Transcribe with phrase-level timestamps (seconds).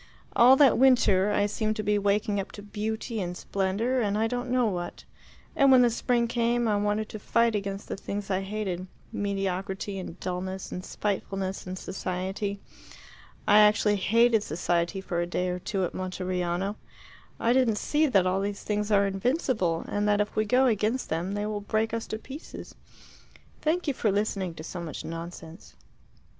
[0.35, 4.25] All that winter I seemed to be waking up to beauty and splendour and I
[4.25, 5.03] don't know what;
[5.55, 9.99] and when the spring came, I wanted to fight against the things I hated mediocrity
[9.99, 12.59] and dulness and spitefulness and society.
[13.47, 16.77] I actually hated society for a day or two at Monteriano.
[17.39, 21.09] I didn't see that all these things are invincible, and that if we go against
[21.09, 22.73] them they will break us to pieces.
[23.61, 25.75] Thank you for listening to so much nonsense."